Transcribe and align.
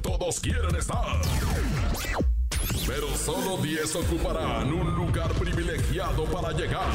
todos 0.00 0.40
quieren 0.40 0.74
estar. 0.76 1.20
Pero 2.86 3.08
solo 3.16 3.56
10 3.58 3.96
ocuparán 3.96 4.72
un 4.72 4.94
lugar 4.94 5.32
privilegiado 5.32 6.24
para 6.26 6.52
llegar 6.52 6.88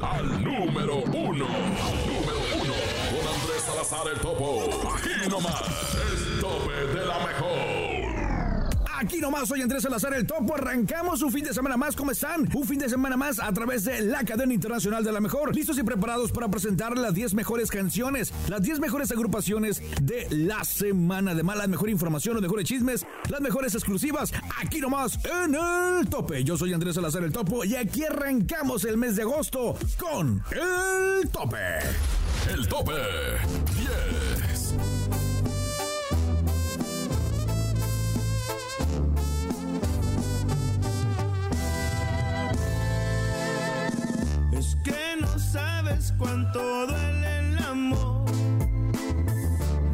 al 0.00 0.42
número 0.42 0.98
uno. 0.98 1.46
Número 1.46 2.40
uno. 2.60 2.74
Con 3.10 3.40
Andrés 3.40 3.62
Salazar 3.66 4.06
el 4.12 4.20
Topo. 4.20 4.64
Aquí 4.96 5.28
nomás. 5.28 5.62
El 6.10 6.40
tope 6.40 6.98
de 6.98 7.06
la 7.06 7.18
mejor. 7.26 7.81
Aquí 9.02 9.18
nomás 9.18 9.48
soy 9.48 9.60
Andrés 9.60 9.82
Salazar 9.82 10.14
el 10.14 10.24
Topo. 10.24 10.54
Arrancamos 10.54 11.22
un 11.22 11.32
fin 11.32 11.42
de 11.42 11.52
semana 11.52 11.76
más. 11.76 11.96
¿Cómo 11.96 12.12
están? 12.12 12.48
Un 12.54 12.64
fin 12.64 12.78
de 12.78 12.88
semana 12.88 13.16
más 13.16 13.40
a 13.40 13.52
través 13.52 13.82
de 13.82 14.00
la 14.00 14.22
cadena 14.24 14.54
internacional 14.54 15.02
de 15.02 15.10
la 15.10 15.20
mejor. 15.20 15.52
Listos 15.56 15.76
y 15.76 15.82
preparados 15.82 16.30
para 16.30 16.48
presentar 16.48 16.96
las 16.96 17.12
10 17.12 17.34
mejores 17.34 17.68
canciones, 17.68 18.32
las 18.48 18.62
10 18.62 18.78
mejores 18.78 19.10
agrupaciones 19.10 19.82
de 20.00 20.28
la 20.30 20.62
semana. 20.62 21.32
Además, 21.32 21.56
la 21.56 21.66
mejor 21.66 21.90
información, 21.90 22.34
los 22.34 22.42
mejores 22.42 22.64
chismes, 22.64 23.04
las 23.28 23.40
mejores 23.40 23.74
exclusivas. 23.74 24.32
Aquí 24.60 24.78
nomás 24.78 25.18
en 25.24 25.56
el 25.56 26.08
tope. 26.08 26.44
Yo 26.44 26.56
soy 26.56 26.72
Andrés 26.72 26.94
Salazar 26.94 27.24
el 27.24 27.32
Topo 27.32 27.64
y 27.64 27.74
aquí 27.74 28.04
arrancamos 28.04 28.84
el 28.84 28.98
mes 28.98 29.16
de 29.16 29.22
agosto 29.22 29.76
con 29.98 30.44
el 30.52 31.28
tope. 31.28 31.58
El 32.54 32.68
tope 32.68 32.92
10. 32.92 34.21
Cuánto 46.18 46.86
duele 46.86 47.38
el 47.38 47.58
amor. 47.58 48.24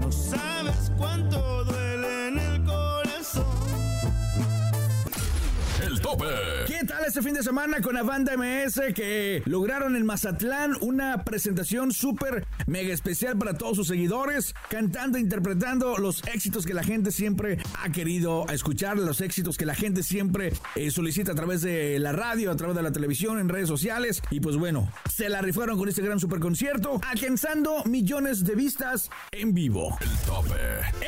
No 0.01 0.11
sabes 0.11 0.91
cuánto 0.97 1.58
tope. 6.11 6.25
¿Qué 6.67 6.87
tal 6.87 7.05
este 7.05 7.23
fin 7.23 7.34
de 7.34 7.42
semana 7.42 7.81
con 7.83 7.95
la 7.95 8.03
banda 8.03 8.34
MS 8.37 8.95
que 8.95 9.42
lograron 9.45 9.95
en 9.95 10.06
Mazatlán 10.06 10.75
una 10.81 11.23
presentación 11.25 11.92
súper 11.92 12.47
mega 12.67 12.95
especial 12.95 13.37
para 13.37 13.55
todos 13.55 13.77
sus 13.77 13.89
seguidores, 13.89 14.55
cantando 14.70 15.19
e 15.19 15.20
interpretando 15.20 15.98
los 15.98 16.23
éxitos 16.27 16.65
que 16.65 16.73
la 16.73 16.83
gente 16.83 17.11
siempre 17.12 17.59
ha 17.83 17.91
querido 17.91 18.47
escuchar, 18.48 18.97
los 18.97 19.20
éxitos 19.20 19.56
que 19.56 19.67
la 19.67 19.75
gente 19.75 20.03
siempre 20.03 20.53
eh, 20.77 20.91
solicita 20.91 21.33
a 21.33 21.34
través 21.34 21.61
de 21.61 21.98
la 21.98 22.12
radio, 22.12 22.50
a 22.50 22.56
través 22.56 22.77
de 22.77 22.83
la 22.83 22.93
televisión, 22.93 23.39
en 23.39 23.48
redes 23.48 23.69
sociales. 23.69 24.22
Y 24.31 24.41
pues 24.41 24.56
bueno, 24.56 24.91
se 25.12 25.28
la 25.28 25.43
rifaron 25.43 25.78
con 25.78 25.89
este 25.89 26.03
gran 26.03 26.20
super 26.20 26.39
concierto, 26.39 27.00
alcanzando 27.06 27.84
millones 27.84 28.45
de 28.45 28.55
vistas 28.55 29.11
en 29.33 29.53
vivo. 29.53 29.98
El 30.00 30.27
tope. 30.27 30.55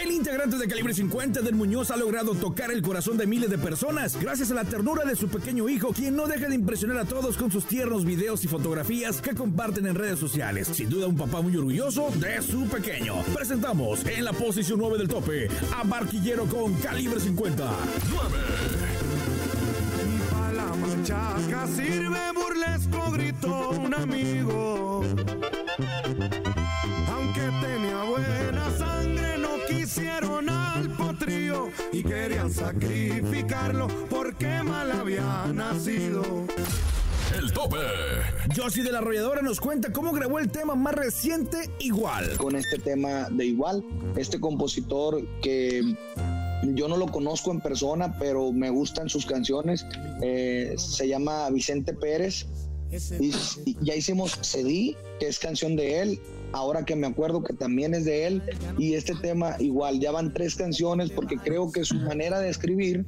El 0.02 0.10
integrante 0.10 0.58
de 0.58 0.68
Calibre 0.68 0.92
50 0.92 1.40
del 1.40 1.54
Muñoz 1.54 1.90
ha 1.90 1.96
logrado 1.96 2.34
tocar 2.34 2.70
el 2.70 2.82
corazón 2.82 3.16
de 3.16 3.26
miles 3.26 3.48
de 3.48 3.58
personas 3.58 4.18
gracias 4.20 4.50
a 4.50 4.54
la 4.54 4.64
ternura 4.64 4.89
de 4.98 5.14
su 5.14 5.28
pequeño 5.28 5.68
hijo, 5.68 5.92
quien 5.92 6.16
no 6.16 6.26
deja 6.26 6.48
de 6.48 6.54
impresionar 6.56 6.98
a 6.98 7.04
todos 7.04 7.36
con 7.36 7.50
sus 7.50 7.64
tiernos 7.64 8.04
videos 8.04 8.42
y 8.44 8.48
fotografías 8.48 9.20
que 9.20 9.34
comparten 9.34 9.86
en 9.86 9.94
redes 9.94 10.18
sociales. 10.18 10.68
Sin 10.68 10.90
duda 10.90 11.06
un 11.06 11.16
papá 11.16 11.40
muy 11.40 11.56
orgulloso 11.56 12.10
de 12.16 12.42
su 12.42 12.66
pequeño. 12.66 13.14
Presentamos 13.32 14.04
en 14.04 14.24
la 14.24 14.32
posición 14.32 14.80
9 14.80 14.98
del 14.98 15.08
tope 15.08 15.48
a 15.76 15.84
Barquillero 15.84 16.44
con 16.46 16.74
Calibre 16.74 17.20
50. 17.20 17.70
9. 18.10 18.38
Pa' 20.30 20.52
la 20.52 20.66
machaca 20.74 21.66
sirve 21.68 22.18
burlesco, 22.34 23.12
gritó 23.12 23.70
un 23.70 23.94
amigo. 23.94 25.04
Y 32.00 32.02
querían 32.02 32.50
sacrificarlo 32.50 33.86
porque 34.08 34.62
mal 34.62 34.90
había 34.90 35.46
nacido. 35.52 36.22
El 37.36 37.52
tope. 37.52 37.76
Josie 38.56 38.82
de 38.82 38.90
la 38.90 38.98
Arrolladora 38.98 39.42
nos 39.42 39.60
cuenta 39.60 39.92
cómo 39.92 40.12
grabó 40.12 40.38
el 40.38 40.50
tema 40.50 40.74
más 40.74 40.94
reciente 40.94 41.70
igual. 41.78 42.36
con 42.38 42.56
este 42.56 42.78
tema 42.78 43.28
de 43.30 43.46
igual. 43.46 43.84
Este 44.16 44.40
compositor 44.40 45.22
que 45.42 45.94
yo 46.62 46.88
no 46.88 46.96
lo 46.96 47.06
conozco 47.06 47.50
en 47.50 47.60
persona, 47.60 48.18
pero 48.18 48.50
me 48.52 48.70
gustan 48.70 49.08
sus 49.08 49.26
canciones. 49.26 49.86
eh, 50.22 50.74
se 50.78 51.06
llama 51.06 51.50
Vicente 51.50 51.92
Pérez. 51.92 52.46
Y, 53.20 53.32
y 53.64 53.76
ya 53.80 53.94
hicimos 53.94 54.38
Cedí, 54.42 54.96
que 55.18 55.28
es 55.28 55.38
canción 55.38 55.76
de 55.76 56.00
él. 56.00 56.20
Ahora 56.52 56.84
que 56.84 56.96
me 56.96 57.06
acuerdo 57.06 57.42
que 57.42 57.52
también 57.52 57.94
es 57.94 58.04
de 58.04 58.26
él. 58.26 58.42
Y 58.78 58.94
este 58.94 59.14
tema 59.14 59.56
igual, 59.58 60.00
ya 60.00 60.10
van 60.10 60.32
tres 60.32 60.56
canciones 60.56 61.10
porque 61.10 61.36
creo 61.36 61.70
que 61.70 61.84
su 61.84 61.94
manera 61.96 62.40
de 62.40 62.48
escribir 62.50 63.04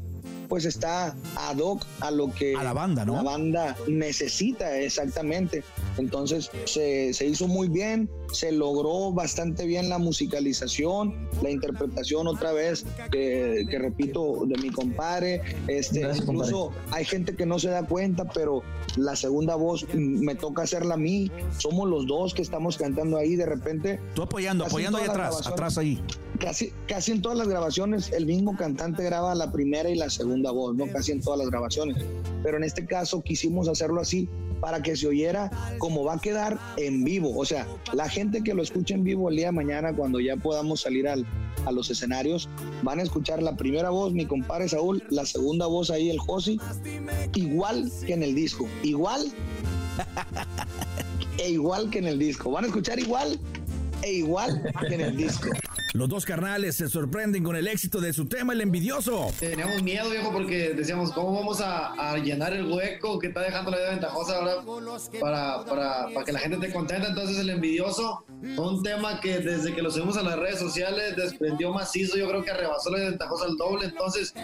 pues 0.49 0.67
está 0.67 1.17
ad 1.37 1.59
hoc 1.59 1.87
a 2.01 2.11
lo 2.11 2.31
que 2.31 2.55
A 2.55 2.63
la 2.63 2.75
banda, 2.75 3.07
¿no? 3.07 3.15
la 3.15 3.23
banda 3.23 3.77
necesita 3.89 4.79
exactamente. 4.79 5.65
Entonces 5.99 6.51
se, 6.65 7.13
se 7.13 7.27
hizo 7.27 7.49
muy 7.49 7.69
bien, 7.69 8.09
se 8.33 8.53
logró 8.53 9.13
bastante 9.13 9.67
bien 9.67 9.89
la 9.89 9.99
musicalización, 9.99 11.29
la 11.43 11.51
interpretación 11.51 12.27
otra 12.27 12.53
vez, 12.53 12.85
que, 13.11 13.67
que 13.69 13.79
repito, 13.79 14.45
de 14.47 14.61
mi 14.61 14.71
compadre. 14.71 15.43
Este, 15.69 16.01
Gracias, 16.01 16.27
incluso 16.27 16.71
hay 16.91 17.05
gente 17.05 17.35
que 17.37 17.47
no 17.47 17.59
se 17.59 17.69
da 17.69 17.85
cuenta, 17.87 18.25
pero 18.25 18.63
la 18.97 19.17
segunda 19.17 19.55
voz 19.55 19.87
me 19.95 20.35
toca 20.35 20.63
hacerla 20.63 20.95
a 20.95 20.99
mí. 20.99 21.31
Somos 21.59 21.89
los 21.89 22.07
dos 22.07 22.35
que 22.35 22.43
estamos 22.43 22.77
cantando 22.77 23.17
ahí 23.17 23.37
de 23.37 23.47
repente. 23.47 24.01
Tú 24.15 24.23
apoyando, 24.23 24.65
apoyando 24.65 24.99
ahí 24.99 25.09
atrás, 25.09 25.47
atrás 25.47 25.79
ahí. 25.79 26.01
Casi, 26.39 26.73
casi 26.89 27.13
en 27.13 27.23
todas 27.23 27.39
las 27.39 27.49
grabaciones 27.49 28.11
el 28.13 28.27
mismo 28.27 28.57
cantante 28.57 29.05
graba 29.05 29.35
la 29.35 29.53
primera 29.53 29.89
y 29.91 29.95
la 29.95 30.11
segunda 30.11 30.51
voz, 30.51 30.75
¿no? 30.75 30.87
Casi 30.87 31.13
en 31.13 31.21
todas 31.21 31.39
las 31.39 31.51
grabaciones. 31.51 32.05
Pero 32.43 32.57
en 32.57 32.65
este 32.65 32.87
caso 32.87 33.23
quisimos 33.23 33.69
hacerlo 33.69 34.01
así 34.01 34.29
para 34.63 34.81
que 34.81 34.97
se 34.97 35.09
oyera 35.09 35.51
como 35.79 36.05
va 36.05 36.15
a 36.15 36.19
quedar 36.21 36.57
en 36.77 37.03
vivo. 37.03 37.37
O 37.37 37.45
sea, 37.45 37.67
la 37.93 38.09
gente 38.09 38.43
que 38.45 38.55
lo 38.55 38.63
escuche 38.63 38.95
en 38.95 39.03
vivo 39.03 39.29
el 39.29 39.37
día 39.37 39.47
de 39.47 39.53
mañana, 39.53 39.93
cuando 39.93 40.21
ya 40.21 40.37
podamos 40.37 40.83
salir 40.83 41.09
al, 41.09 41.27
a 41.67 41.73
los 41.73 41.91
escenarios, 41.91 42.49
van 42.83 43.01
a 43.01 43.03
escuchar 43.03 43.43
la 43.43 43.57
primera 43.57 43.91
voz, 43.91 44.13
mi 44.13 44.25
compadre 44.25 44.69
Saúl, 44.69 45.03
la 45.11 45.27
segunda 45.27 45.67
voz 45.67 45.91
ahí, 45.91 46.11
el 46.11 46.21
Josi, 46.21 46.61
igual 47.35 47.91
que 48.07 48.15
en 48.15 48.23
el 48.23 48.37
disco. 48.37 48.69
Igual 48.85 49.33
e 51.39 51.51
igual 51.51 51.91
que 51.91 51.99
en 51.99 52.07
el 52.07 52.21
disco. 52.21 52.53
Van 52.53 52.63
a 52.63 52.69
escuchar 52.69 53.01
igual 53.01 53.41
e 54.03 54.13
igual 54.13 54.63
que 54.89 54.95
en 54.95 55.01
el 55.01 55.17
disco. 55.17 55.49
Los 55.93 56.09
dos 56.09 56.25
carnales 56.25 56.77
se 56.77 56.89
sorprenden 56.89 57.45
con 57.45 57.55
el 57.55 57.69
éxito 57.69 58.01
de 58.01 58.15
su 58.15 58.25
tema, 58.25 58.55
El 58.55 58.63
Envidioso. 58.63 59.31
Teníamos 59.39 59.83
miedo, 59.83 60.09
viejo, 60.09 60.33
porque 60.33 60.73
decíamos, 60.73 61.13
¿cómo 61.13 61.35
vamos 61.35 61.61
a, 61.61 62.17
llenar 62.17 62.55
el 62.55 62.65
hueco 62.65 63.19
que 63.19 63.27
está 63.27 63.41
dejando 63.41 63.71
la 63.71 63.77
vida 63.77 63.91
ventajosa 63.91 64.39
ahora 64.39 64.55
para, 65.21 65.65
para, 65.65 66.09
para 66.15 66.25
que 66.25 66.33
la 66.33 66.39
gente 66.39 66.57
esté 66.57 66.73
contenta? 66.73 67.09
Entonces, 67.09 67.39
el 67.39 67.51
envidioso 67.51 68.25
fue 68.57 68.69
un 68.69 68.83
tema 68.83 69.21
que 69.21 69.39
desde 69.41 69.75
que 69.75 69.83
lo 69.83 69.91
subimos 69.91 70.17
a 70.17 70.23
las 70.23 70.39
redes 70.39 70.59
sociales 70.59 71.15
desprendió 71.15 71.73
macizo. 71.73 72.17
Yo 72.17 72.27
creo 72.29 72.43
que 72.43 72.55
rebasó 72.55 72.91
la 72.91 72.99
vida 72.99 73.11
ventajosa 73.11 73.45
al 73.45 73.57
doble. 73.59 73.87
Entonces, 73.87 74.35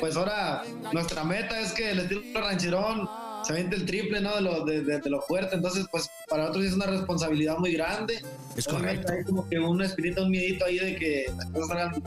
pues 0.00 0.16
ahora 0.16 0.62
nuestra 0.94 1.24
meta 1.24 1.60
es 1.60 1.72
que 1.72 1.90
el 1.90 1.98
estilo 2.00 2.22
rancherón 2.34 3.06
se 3.46 3.52
aviente 3.52 3.76
el 3.76 3.86
triple, 3.86 4.20
¿no? 4.20 4.34
De 4.36 4.40
lo, 4.42 4.64
de, 4.64 4.82
de- 4.82 5.00
de 5.00 5.10
lo 5.10 5.20
fuerte. 5.22 5.54
Entonces, 5.56 5.86
pues 5.90 6.10
para 6.28 6.42
nosotros 6.42 6.66
es 6.66 6.72
una 6.74 6.86
responsabilidad 6.86 7.58
muy 7.58 7.72
grande. 7.72 8.22
Es 8.56 8.66
Obviamente 8.68 9.02
correcto. 9.02 9.12
Hay 9.12 9.24
como 9.24 9.48
que 9.48 9.58
una 9.58 9.84
espinita, 9.86 10.22
un 10.22 10.30
miedito 10.30 10.64
ahí 10.64 10.78
de 10.78 10.96
que 10.96 11.26
las 11.36 11.46
cosas 11.50 11.68
salgan 11.68 12.02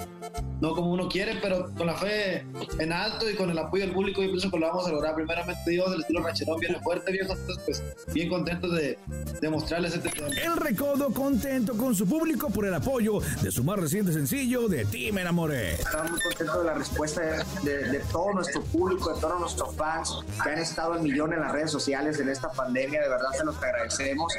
no 0.60 0.76
como 0.76 0.92
uno 0.92 1.08
quiere, 1.08 1.36
pero 1.42 1.72
con 1.76 1.88
la 1.88 1.96
fe 1.96 2.44
en 2.80 2.92
alto 2.92 3.30
y 3.30 3.36
con 3.36 3.50
el 3.50 3.58
apoyo 3.58 3.84
del 3.86 3.94
público, 3.94 4.22
yo 4.22 4.30
pienso 4.30 4.50
que 4.52 4.58
lo 4.60 4.68
vamos 4.68 4.88
a 4.88 4.92
lograr. 4.92 5.16
Primeramente, 5.16 5.70
Dios, 5.70 5.94
el 5.94 6.02
estilo 6.02 6.22
rancherón 6.24 6.60
viene 6.60 6.80
fuerte, 6.82 7.12
viejo. 7.12 7.34
Entonces, 7.34 7.64
pues, 7.66 8.14
bien 8.14 8.30
contentos 8.30 8.74
de, 8.76 8.98
de 9.40 9.50
mostrarles 9.50 9.94
este 9.96 10.10
tema. 10.10 10.28
El 10.28 10.58
Recodo 10.58 11.14
contento 11.14 11.78
con 11.78 11.96
su 11.96 12.06
público 12.08 12.50
por 12.50 12.66
el 12.66 12.74
apoyo 12.74 13.20
de 13.42 13.52
su 13.52 13.64
más 13.64 13.80
reciente 13.80 14.12
sencillo 14.12 14.68
de 14.68 14.86
Ti 14.86 15.12
me 15.12 15.22
enamoré. 15.22 15.74
Estamos 15.76 16.12
muy 16.12 16.20
contentos 16.20 16.58
de 16.60 16.66
la 16.66 16.74
respuesta 16.74 17.22
de, 17.22 17.44
de- 17.72 17.90
de 17.90 18.00
todo 18.12 18.34
nuestro 18.34 18.62
público, 18.64 19.14
de 19.14 19.22
todos 19.22 19.40
nuestros 19.40 19.76
fans 19.76 20.12
que 20.44 20.50
han 20.50 20.60
estado 20.60 20.98
en 20.98 21.04
en 21.34 21.42
las 21.42 21.52
redes 21.52 21.72
sociales 21.72 22.20
en 22.20 22.30
esta 22.30 22.52
pandemia. 22.52 23.02
De 23.02 23.10
verdad 23.10 23.30
se 23.38 23.44
los 23.46 23.56
agradecemos. 23.62 24.34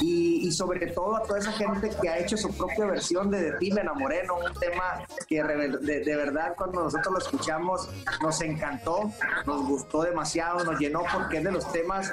Y, 0.00 0.46
y 0.46 0.52
sobre 0.52 0.86
todo 0.88 1.16
a 1.16 1.22
toda 1.22 1.38
esa 1.38 1.52
gente 1.52 1.90
que 2.00 2.08
ha 2.08 2.18
hecho 2.18 2.36
su 2.36 2.54
propia 2.56 2.86
versión 2.86 3.30
de 3.30 3.40
De 3.42 3.52
ti 3.58 3.70
me 3.72 3.80
enamoré, 3.80 4.24
¿no? 4.24 4.36
un 4.36 4.52
tema 4.54 5.02
que 5.28 5.42
de, 5.42 6.00
de 6.04 6.16
verdad 6.16 6.54
cuando 6.56 6.84
nosotros 6.84 7.12
lo 7.12 7.18
escuchamos 7.18 7.88
nos 8.22 8.40
encantó, 8.40 9.10
nos 9.46 9.66
gustó 9.66 10.02
demasiado, 10.02 10.64
nos 10.64 10.78
llenó 10.78 11.02
porque 11.12 11.38
es 11.38 11.44
de 11.44 11.52
los 11.52 11.70
temas 11.72 12.12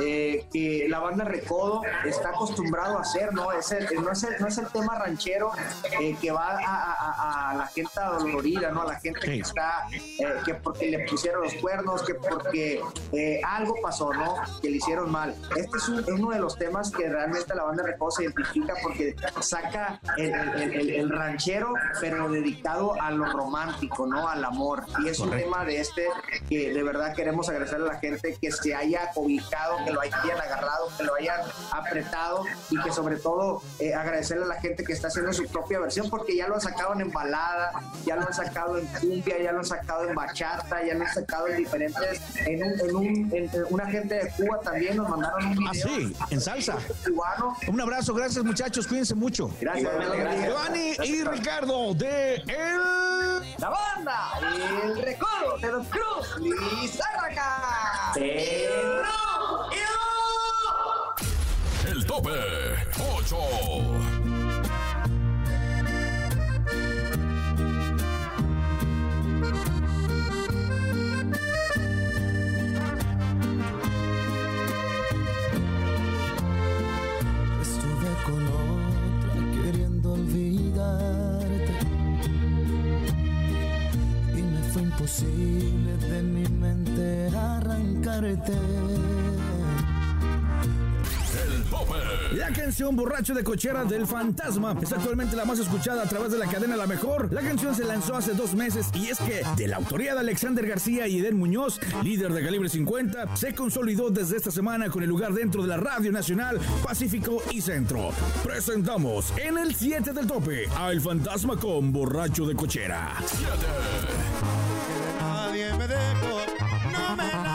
eh, 0.00 0.46
que 0.52 0.86
la 0.88 1.00
banda 1.00 1.24
Recodo 1.24 1.82
está 2.04 2.30
acostumbrado 2.30 2.98
a 2.98 3.02
hacer, 3.02 3.32
¿no? 3.34 3.52
Es 3.52 3.70
el- 3.72 3.86
no, 4.02 4.10
es 4.12 4.22
el, 4.24 4.40
no 4.40 4.46
es 4.48 4.58
el 4.58 4.66
tema 4.68 4.98
ranchero 4.98 5.50
eh, 6.00 6.16
que 6.20 6.30
va 6.30 6.58
a, 6.58 6.92
a- 6.92 7.50
a- 7.50 7.54
la 7.54 7.66
gente 7.66 7.98
adolorida, 8.00 8.70
¿no? 8.70 8.82
A 8.82 8.86
la 8.86 9.00
gente 9.00 9.20
que 9.20 9.40
está, 9.40 9.86
eh, 9.92 10.34
que 10.44 10.54
porque 10.54 10.86
le 10.90 11.06
pusieron 11.08 11.42
los 11.42 11.54
cuernos, 11.54 12.02
que 12.02 12.14
porque 12.14 12.80
eh, 13.12 13.40
algo 13.46 13.59
pasó, 13.82 14.12
¿no? 14.12 14.34
Que 14.60 14.70
le 14.70 14.76
hicieron 14.76 15.10
mal. 15.10 15.34
Este 15.56 15.76
es, 15.76 15.88
un- 15.88 16.04
uno 16.12 16.30
de 16.30 16.38
los 16.40 16.56
temas 16.56 16.90
que 16.90 17.08
realmente 17.08 17.54
la 17.54 17.64
banda 17.64 17.82
Recodo 17.82 18.10
se 18.10 18.24
identifica 18.24 18.74
porque 18.82 19.14
saca 19.40 20.00
el, 20.16 20.32
el- 20.34 20.72
el- 20.74 20.90
el 20.90 21.10
ranchero, 21.10 21.72
pero 22.00 22.28
dedicado 22.28 22.94
a 23.00 23.10
lo 23.10 23.24
romántico, 23.32 24.06
¿no? 24.06 24.28
Al 24.28 24.44
amor. 24.44 24.84
Y 25.04 25.08
es 25.08 25.18
un 25.20 25.30
tema 25.30 25.64
de 25.64 25.80
este 25.80 26.06
que 26.48 26.72
de 26.72 26.82
verdad 26.82 27.14
queremos 27.14 27.48
agradecerle 27.48 27.90
a 27.90 27.92
la 27.94 27.98
gente 27.98 28.36
que 28.40 28.50
se 28.52 28.74
haya 28.74 29.10
ubicado, 29.14 29.76
que 29.84 29.92
lo 29.92 30.00
hayan 30.00 30.40
agarrado, 30.40 30.88
que 30.96 31.04
lo 31.04 31.14
hayan 31.14 31.40
apretado 31.72 32.44
y 32.70 32.80
que 32.80 32.92
sobre 32.92 33.16
todo 33.16 33.62
eh, 33.78 33.94
agradecerle 33.94 34.44
a 34.44 34.48
la 34.48 34.60
gente 34.60 34.84
que 34.84 34.92
está 34.92 35.08
haciendo 35.08 35.32
su 35.32 35.46
propia 35.46 35.78
versión 35.80 36.08
porque 36.10 36.36
ya 36.36 36.48
lo 36.48 36.54
han 36.56 36.60
sacado 36.60 36.98
en 36.98 37.10
balada, 37.10 37.72
ya 38.04 38.16
lo 38.16 38.22
han 38.26 38.34
sacado 38.34 38.78
en 38.78 38.86
cumbia, 38.86 39.38
ya 39.42 39.52
lo 39.52 39.58
han 39.58 39.64
sacado 39.64 40.08
en 40.08 40.14
bachata, 40.14 40.84
ya 40.84 40.94
lo 40.94 41.04
han 41.04 41.12
sacado 41.14 41.48
en 41.48 41.56
diferentes, 41.56 42.20
en, 42.46 42.62
un, 42.62 42.80
en, 42.80 42.96
un, 42.96 43.30
en 43.34 43.49
una 43.70 43.86
gente 43.86 44.14
de 44.14 44.30
Cuba 44.30 44.60
también 44.60 44.96
nos 44.96 45.08
mandaron 45.08 45.46
un 45.46 45.56
video. 45.56 45.70
Ah, 45.70 45.74
sí, 45.74 46.16
en 46.30 46.40
salsa. 46.40 46.78
Un 47.68 47.80
abrazo, 47.80 48.14
gracias 48.14 48.44
muchachos, 48.44 48.86
cuídense 48.86 49.14
mucho. 49.14 49.50
Gracias, 49.60 49.92
gracias. 49.92 50.46
Giovanni 50.46 50.96
y 51.04 51.24
Ricardo 51.24 51.94
de 51.94 52.36
El... 52.36 53.00
La 53.58 53.68
banda, 53.68 54.30
el 54.82 55.02
recodo 55.02 55.58
de 55.60 55.72
los 55.72 55.86
Cruz, 55.88 56.40
Lizárraga. 56.40 58.12
El 58.16 58.89
arrancarte. 88.30 88.52
El 91.54 91.62
tope. 91.64 91.94
La 92.36 92.52
canción 92.52 92.94
Borracho 92.94 93.34
de 93.34 93.42
Cochera 93.42 93.84
del 93.84 94.06
Fantasma 94.06 94.76
es 94.80 94.92
actualmente 94.92 95.36
la 95.36 95.44
más 95.44 95.58
escuchada 95.58 96.02
a 96.02 96.06
través 96.06 96.30
de 96.32 96.38
la 96.38 96.46
cadena 96.46 96.76
La 96.76 96.86
Mejor. 96.86 97.32
La 97.32 97.40
canción 97.40 97.74
se 97.74 97.84
lanzó 97.84 98.16
hace 98.16 98.34
dos 98.34 98.54
meses 98.54 98.88
y 98.94 99.08
es 99.08 99.18
que, 99.18 99.42
de 99.56 99.68
la 99.68 99.76
autoría 99.76 100.14
de 100.14 100.20
Alexander 100.20 100.66
García 100.66 101.08
y 101.08 101.18
Eden 101.18 101.38
Muñoz, 101.38 101.80
líder 102.02 102.32
de 102.32 102.44
Calibre 102.44 102.68
50, 102.68 103.36
se 103.36 103.54
consolidó 103.54 104.10
desde 104.10 104.36
esta 104.36 104.50
semana 104.50 104.90
con 104.90 105.02
el 105.02 105.08
lugar 105.08 105.32
dentro 105.32 105.62
de 105.62 105.68
la 105.68 105.76
Radio 105.76 106.12
Nacional 106.12 106.60
Pacífico 106.84 107.42
y 107.50 107.60
Centro. 107.60 108.10
Presentamos 108.44 109.32
en 109.38 109.58
el 109.58 109.74
7 109.74 110.12
del 110.12 110.26
tope 110.26 110.66
a 110.76 110.90
El 110.90 111.00
Fantasma 111.00 111.56
con 111.56 111.92
Borracho 111.92 112.46
de 112.46 112.54
Cochera. 112.54 113.14
Nadie 115.20 115.74
me 115.76 115.88
dejó, 115.88 116.40
no 116.92 117.16
me 117.16 117.49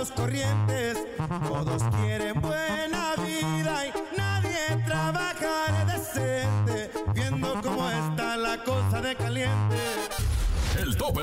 los 0.00 0.10
corrientes. 0.12 0.96
Todos 1.46 1.82
quieren 2.00 2.40
buena 2.40 3.14
vida 3.16 3.86
y 3.86 4.16
nadie 4.16 4.82
trabaja 4.86 5.84
de 5.84 5.92
decente. 5.92 6.90
Viendo 7.12 7.60
cómo 7.62 7.86
está 7.90 8.38
la 8.38 8.64
cosa 8.64 9.02
de 9.02 9.14
caliente. 9.14 9.76
El 10.80 10.96
tope. 10.96 11.20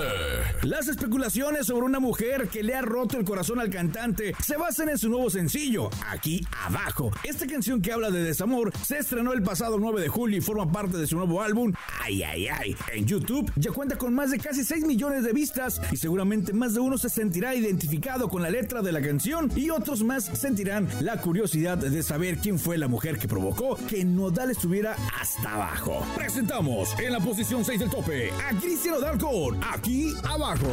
Las 0.62 0.88
especulaciones 0.88 1.65
sobre 1.65 1.86
una 1.86 2.00
mujer 2.00 2.48
que 2.48 2.62
le 2.62 2.75
ha 2.75 2.81
roto 2.81 3.18
el 3.18 3.25
corazón 3.25 3.59
al 3.59 3.69
cantante 3.69 4.36
se 4.44 4.56
basan 4.56 4.89
en 4.89 4.98
su 5.00 5.09
nuevo 5.09 5.30
sencillo, 5.31 5.89
Aquí 6.07 6.45
Abajo. 6.65 7.12
Esta 7.24 7.48
canción 7.48 7.81
que 7.81 7.92
habla 7.92 8.12
de 8.12 8.24
desamor 8.24 8.71
se 8.86 9.00
estrenó 9.00 9.33
el 9.33 9.42
pasado 9.42 9.80
9 9.80 10.01
de 10.01 10.09
julio 10.09 10.38
y 10.38 10.42
forma 10.42 10.71
parte 10.71 10.98
de 10.98 11.07
su 11.07 11.15
nuevo 11.15 11.42
álbum, 11.42 11.74
Ay 12.04 12.21
Ay 12.21 12.48
Ay. 12.48 12.75
En 12.94 13.06
YouTube 13.07 13.51
ya 13.56 13.71
cuenta 13.71 13.98
con 13.98 14.13
más 14.13 14.30
de 14.30 14.38
casi 14.38 14.63
6 14.63 14.86
millones 14.86 15.24
de 15.24 15.33
vistas 15.33 15.81
y 15.92 15.98
seguramente 15.98 16.53
más 16.53 16.75
de 16.75 16.80
uno 16.80 16.98
se 16.98 17.10
sentirá 17.10 17.56
identificado 17.56 18.30
con 18.30 18.44
la 18.44 18.50
letra 18.50 18.81
de 18.81 18.92
la 18.92 19.01
canción 19.01 19.51
y 19.56 19.71
otros 19.71 20.03
más 20.03 20.25
sentirán 20.25 20.88
la 21.01 21.19
curiosidad 21.19 21.77
de 21.77 22.03
saber 22.03 22.38
quién 22.38 22.60
fue 22.60 22.77
la 22.77 22.88
mujer 22.88 23.18
que 23.18 23.27
provocó 23.27 23.77
que 23.88 24.06
Nodal 24.06 24.51
estuviera 24.51 24.95
hasta 25.19 25.56
abajo. 25.56 26.06
Presentamos 26.15 26.98
en 27.00 27.13
la 27.13 27.19
posición 27.19 27.65
6 27.65 27.80
del 27.80 27.89
tope 27.89 28.31
a 28.31 28.53
Cristian 28.60 28.95
Nodal 28.95 29.18
con 29.48 29.64
Aquí 29.64 30.14
Abajo. 30.24 30.68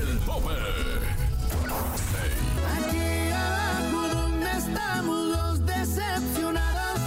El 0.00 0.18
tope. 0.20 0.54
Aquí 2.76 3.30
abajo 3.32 4.14
donde 4.14 4.50
estamos 4.50 5.26
los 5.26 5.66
decepcionados, 5.66 7.00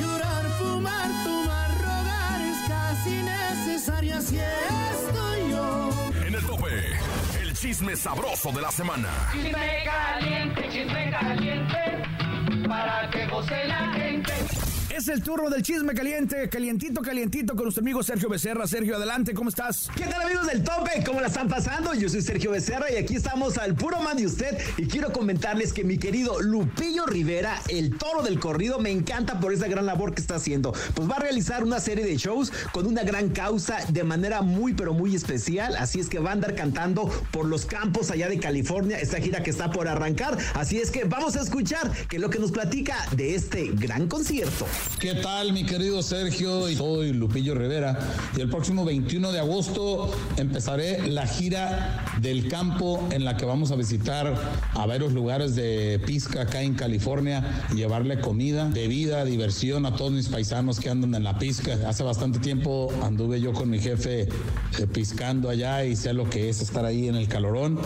llorar, 0.00 0.44
fumar, 0.58 1.10
tomar, 1.24 1.70
rogar 1.78 2.40
es 2.42 2.58
casi 2.68 3.22
necesario, 3.22 4.16
así 4.16 4.38
estoy 4.38 5.50
yo. 5.50 5.90
En 6.26 6.34
el 6.34 6.44
tope. 6.44 6.68
El 7.40 7.54
chisme 7.54 7.96
sabroso 7.96 8.52
de 8.52 8.62
la 8.62 8.70
semana. 8.70 9.08
Chisme 9.32 9.84
caliente, 9.84 10.68
chisme 10.70 11.10
caliente, 11.10 12.68
para 12.68 13.08
que 13.10 13.26
goce 13.28 13.64
la 13.66 13.92
gente. 13.92 14.73
Es 14.96 15.08
el 15.08 15.24
turno 15.24 15.50
del 15.50 15.60
chisme 15.60 15.92
caliente, 15.92 16.48
calientito, 16.48 17.02
calientito 17.02 17.56
con 17.56 17.64
nuestro 17.64 17.82
amigo 17.82 18.00
Sergio 18.04 18.28
Becerra. 18.28 18.64
Sergio, 18.68 18.94
adelante, 18.94 19.34
¿cómo 19.34 19.48
estás? 19.48 19.90
¿Qué 19.96 20.04
tal 20.04 20.22
amigos 20.22 20.46
del 20.46 20.62
tope? 20.62 21.02
¿Cómo 21.04 21.20
la 21.20 21.26
están 21.26 21.48
pasando? 21.48 21.94
Yo 21.94 22.08
soy 22.08 22.22
Sergio 22.22 22.52
Becerra 22.52 22.92
y 22.92 22.94
aquí 22.94 23.16
estamos 23.16 23.58
al 23.58 23.74
puro 23.74 24.00
man 24.00 24.16
de 24.16 24.26
usted 24.26 24.56
y 24.76 24.86
quiero 24.86 25.12
comentarles 25.12 25.72
que 25.72 25.82
mi 25.82 25.98
querido 25.98 26.40
Lupillo 26.40 27.06
Rivera, 27.06 27.60
el 27.66 27.98
toro 27.98 28.22
del 28.22 28.38
corrido, 28.38 28.78
me 28.78 28.92
encanta 28.92 29.40
por 29.40 29.52
esa 29.52 29.66
gran 29.66 29.84
labor 29.84 30.14
que 30.14 30.20
está 30.20 30.36
haciendo. 30.36 30.72
Pues 30.94 31.10
va 31.10 31.16
a 31.16 31.20
realizar 31.20 31.64
una 31.64 31.80
serie 31.80 32.04
de 32.04 32.16
shows 32.16 32.52
con 32.70 32.86
una 32.86 33.02
gran 33.02 33.30
causa 33.30 33.78
de 33.88 34.04
manera 34.04 34.42
muy 34.42 34.74
pero 34.74 34.94
muy 34.94 35.16
especial, 35.16 35.74
así 35.74 35.98
es 35.98 36.08
que 36.08 36.20
va 36.20 36.30
a 36.30 36.34
andar 36.34 36.54
cantando 36.54 37.08
por 37.32 37.46
los 37.46 37.66
campos 37.66 38.12
allá 38.12 38.28
de 38.28 38.38
California, 38.38 39.00
esta 39.00 39.20
gira 39.20 39.42
que 39.42 39.50
está 39.50 39.72
por 39.72 39.88
arrancar, 39.88 40.38
así 40.54 40.78
es 40.78 40.92
que 40.92 41.02
vamos 41.02 41.34
a 41.34 41.40
escuchar 41.40 41.90
que 42.06 42.14
es 42.14 42.22
lo 42.22 42.30
que 42.30 42.38
nos 42.38 42.52
platica 42.52 42.96
de 43.16 43.34
este 43.34 43.72
gran 43.72 44.06
concierto. 44.06 44.68
¿Qué 45.04 45.14
tal, 45.14 45.52
mi 45.52 45.64
querido 45.64 46.02
Sergio? 46.02 46.66
Soy 46.74 47.12
Lupillo 47.12 47.54
Rivera. 47.54 47.98
Y 48.36 48.40
el 48.40 48.48
próximo 48.48 48.84
21 48.84 49.32
de 49.32 49.38
agosto 49.38 50.10
empezaré 50.38 51.06
la 51.08 51.26
gira 51.26 52.04
del 52.22 52.48
campo 52.48 53.06
en 53.10 53.24
la 53.24 53.36
que 53.36 53.44
vamos 53.44 53.70
a 53.70 53.76
visitar 53.76 54.34
a 54.72 54.86
varios 54.86 55.12
lugares 55.12 55.54
de 55.54 56.00
Pisca 56.06 56.42
acá 56.42 56.62
en 56.62 56.74
California 56.74 57.66
y 57.72 57.76
llevarle 57.76 58.20
comida, 58.20 58.70
bebida, 58.72 59.26
diversión 59.26 59.84
a 59.84 59.94
todos 59.94 60.12
mis 60.12 60.28
paisanos 60.28 60.80
que 60.80 60.88
andan 60.88 61.14
en 61.14 61.24
la 61.24 61.38
Pisca. 61.38 61.76
Hace 61.86 62.02
bastante 62.02 62.38
tiempo 62.38 62.90
anduve 63.02 63.40
yo 63.40 63.52
con 63.52 63.68
mi 63.68 63.80
jefe 63.80 64.22
eh, 64.22 64.86
piscando 64.92 65.50
allá 65.50 65.84
y 65.84 65.96
sé 65.96 66.14
lo 66.14 66.30
que 66.30 66.48
es 66.48 66.62
estar 66.62 66.86
ahí 66.86 67.08
en 67.08 67.16
el 67.16 67.28
calorón. 67.28 67.78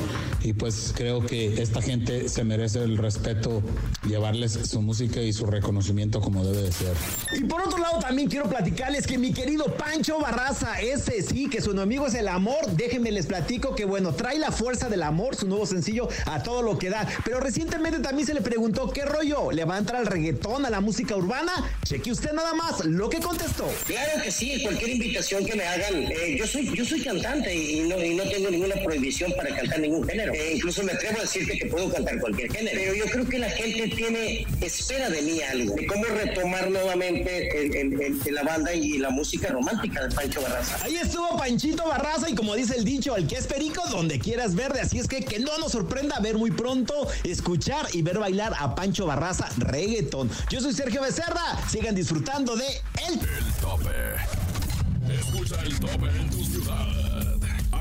Y 0.45 0.53
pues 0.53 0.93
creo 0.97 1.27
que 1.27 1.61
esta 1.61 1.83
gente 1.83 2.29
se 2.29 2.45
merece 2.45 2.83
el 2.85 2.97
respeto, 2.97 3.61
llevarles 4.07 4.53
su 4.53 4.81
música 4.83 5.21
y 5.21 5.33
su 5.33 5.47
reconocimiento 5.47 6.21
como 6.21 6.45
debe 6.45 6.63
de 6.63 6.73
ser. 6.73 6.88
Y 7.33 7.45
por 7.45 7.61
otro 7.63 7.79
lado 7.79 7.99
también 8.01 8.29
quiero 8.29 8.49
platicarles 8.49 9.07
que 9.07 9.19
mi 9.19 9.33
querido 9.33 9.67
Pancho 9.77 10.19
Barraza, 10.21 10.81
ese 10.81 11.23
sí, 11.23 11.49
que 11.49 11.61
su 11.61 11.73
enemigo 11.73 12.07
es 12.07 12.15
el 12.15 12.29
amor, 12.29 12.67
déjenme 12.73 13.11
les 13.11 13.27
platico 13.27 13.75
que 13.75 13.85
bueno, 13.85 14.15
trae 14.15 14.39
la 14.39 14.51
fuerza 14.51 14.89
del 14.89 15.03
amor, 15.03 15.37
su 15.37 15.47
nuevo 15.47 15.67
sencillo 15.67 16.09
a 16.27 16.43
todo 16.43 16.63
lo 16.63 16.79
que 16.79 16.91
da, 16.91 17.07
pero 17.25 17.41
recientemente 17.41 17.99
también 18.01 18.27
se 18.27 18.35
le 18.35 18.41
preguntó 18.41 18.91
qué 18.91 19.05
rollo, 19.05 19.53
le 19.53 19.65
va 19.65 19.77
a 19.77 19.79
entrar 19.79 20.01
al 20.01 20.07
reggaetón, 20.07 20.65
a 20.65 20.71
la 20.71 20.81
música 20.81 21.17
urbana, 21.17 21.53
cheque 21.85 22.11
usted 22.13 22.33
nada 22.33 22.55
más 22.55 22.85
lo 22.85 23.11
que 23.11 23.19
contestó. 23.19 23.69
Claro 23.87 24.23
que 24.23 24.31
sí, 24.33 24.63
cualquier 24.63 24.91
invitación 24.91 25.45
que 25.45 25.55
me 25.55 25.65
hagan. 25.65 25.95
eh, 25.95 26.37
yo 26.39 26.47
soy 26.47 26.75
yo 26.75 26.85
soy 26.85 27.03
cantante 27.03 27.55
y 27.55 27.89
no, 27.89 28.03
y 28.03 28.15
no 28.15 28.25
tengo 28.25 28.51
ninguna 28.51 28.75
prohibición 28.85 29.33
para 29.37 29.55
cantar 29.55 29.81
ningún 29.81 30.07
género. 30.07 30.33
Eh, 30.33 30.55
incluso 30.57 30.83
me 30.83 30.93
atrevo 30.93 31.19
a 31.19 31.23
decirte 31.23 31.59
que 31.59 31.67
puedo 31.67 31.91
cantar 31.93 32.19
cualquier 32.21 32.53
género. 32.53 32.79
Pero 32.81 32.95
yo 32.95 33.05
creo 33.07 33.29
que 33.29 33.39
la 33.39 33.51
gente 33.51 33.89
tiene, 33.97 34.47
espera 34.61 35.11
de 35.11 35.23
mí 35.23 35.41
algo, 35.43 35.75
de 35.75 35.87
cómo 35.87 36.05
retomar 36.05 36.71
nuevamente 36.83 37.81
el- 37.81 38.19
la 38.35 38.43
banda 38.43 38.73
y 38.73 38.99
la 38.99 39.11
música 39.11 39.49
romántica 39.49 40.07
de 40.07 40.15
Pancho 40.15 40.41
Barraza. 40.43 40.85
Ahí 40.85 40.97
estuvo 40.97 41.37
Panchito 41.37 41.87
Barraza 41.87 42.29
y 42.31 42.35
como 42.35 42.55
dice 42.55 42.77
el 42.77 42.85
dicho, 42.85 43.17
el 43.17 43.27
que 43.27 43.37
es 43.37 43.47
perico, 43.47 43.83
donde 43.91 44.19
quieras 44.19 44.55
verde. 44.55 44.81
Así 44.81 44.99
es 44.99 45.09
que 45.09 45.25
que 45.25 45.39
no 45.41 45.57
nos 45.59 45.73
sorprenda 45.73 46.19
ver 46.21 46.37
muy 46.37 46.51
pronto, 46.51 46.95
escuchar 47.25 47.87
y 47.93 48.03
ver 48.03 48.19
bailar 48.19 48.55
a 48.59 48.75
Pancho 48.75 49.07
Barraza 49.07 49.49
reggaeton. 49.59 50.31
Yo 50.51 50.61
soy 50.61 50.73
Sergio 50.73 51.03
Becerra, 51.03 51.59
sigan 51.69 51.95
disfrutando 51.95 52.57
de 52.57 52.67
El 53.09 53.15
El 53.15 53.53
tope. 53.61 53.91
Escucha 55.13 55.63
el 55.63 55.79
tope 55.81 56.07
en 56.09 56.31
tu 56.31 56.45
ciudad. 56.45 57.38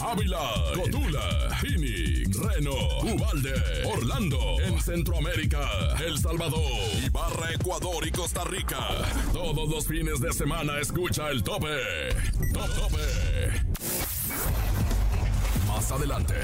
Ávila, 0.00 0.72
Cotula, 0.74 1.56
Phoenix, 1.60 2.36
Reno, 2.36 2.74
Ubalde, 3.02 3.54
Orlando, 3.84 4.60
en 4.60 4.80
Centroamérica, 4.80 5.68
El 6.04 6.18
Salvador, 6.18 6.62
Ibarra, 7.04 7.52
Ecuador 7.52 8.06
y 8.06 8.10
Costa 8.10 8.44
Rica. 8.44 8.78
Todos 9.32 9.68
los 9.68 9.86
fines 9.86 10.20
de 10.20 10.32
semana 10.32 10.78
escucha 10.78 11.30
el 11.30 11.42
tope. 11.42 11.68
Top 12.52 12.68
tope. 12.74 13.77
Más 15.78 15.92
adelante, 15.92 16.34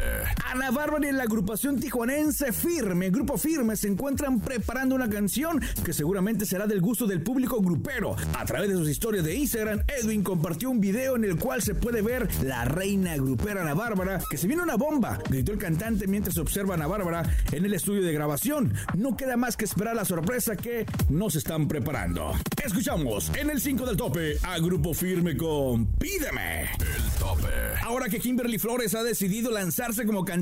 Ana 0.50 0.70
Bárbara 0.70 1.06
y 1.06 1.12
la 1.12 1.24
agrupación 1.24 1.78
tijuanense 1.78 2.54
Firme, 2.54 3.10
Grupo 3.10 3.36
Firme, 3.36 3.76
se 3.76 3.86
encuentran 3.86 4.40
preparando 4.40 4.94
una 4.94 5.06
canción 5.06 5.60
que 5.84 5.92
seguramente 5.92 6.46
será 6.46 6.66
del 6.66 6.80
gusto 6.80 7.06
del 7.06 7.20
público 7.20 7.60
grupero. 7.60 8.16
A 8.34 8.46
través 8.46 8.70
de 8.70 8.76
sus 8.76 8.88
historias 8.88 9.26
de 9.26 9.34
Instagram, 9.34 9.82
Edwin 10.00 10.22
compartió 10.22 10.70
un 10.70 10.80
video 10.80 11.16
en 11.16 11.24
el 11.24 11.36
cual 11.36 11.60
se 11.60 11.74
puede 11.74 12.00
ver 12.00 12.28
la 12.44 12.64
reina 12.64 13.14
grupera 13.16 13.60
Ana 13.60 13.74
Bárbara, 13.74 14.20
que 14.30 14.38
se 14.38 14.46
viene 14.46 14.62
una 14.62 14.76
bomba, 14.76 15.18
gritó 15.28 15.52
el 15.52 15.58
cantante 15.58 16.06
mientras 16.06 16.34
se 16.34 16.40
observa 16.40 16.72
a 16.72 16.76
Ana 16.78 16.86
Bárbara 16.86 17.22
en 17.52 17.66
el 17.66 17.74
estudio 17.74 18.02
de 18.02 18.14
grabación. 18.14 18.72
No 18.96 19.18
queda 19.18 19.36
más 19.36 19.54
que 19.54 19.66
esperar 19.66 19.96
la 19.96 20.06
sorpresa 20.06 20.56
que 20.56 20.86
nos 21.10 21.36
están 21.36 21.68
preparando. 21.68 22.32
Escuchamos 22.64 23.30
en 23.36 23.50
el 23.50 23.60
5 23.60 23.84
del 23.84 23.98
tope 23.98 24.38
a 24.42 24.58
Grupo 24.60 24.94
Firme 24.94 25.36
con 25.36 25.84
Pídeme. 25.98 26.62
El 26.62 27.18
tope. 27.18 27.48
Ahora 27.82 28.08
que 28.08 28.18
Kimberly 28.18 28.58
Flores 28.58 28.94
ha 28.94 29.02
decidido 29.02 29.50
lanzarse 29.50 30.06
como 30.06 30.24
cantante 30.24 30.37